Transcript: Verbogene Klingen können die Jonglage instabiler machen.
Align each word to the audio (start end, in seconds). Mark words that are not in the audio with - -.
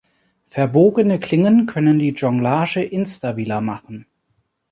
Verbogene 0.47 1.19
Klingen 1.19 1.67
können 1.67 1.99
die 1.99 2.09
Jonglage 2.13 2.83
instabiler 2.83 3.61
machen. 3.61 4.07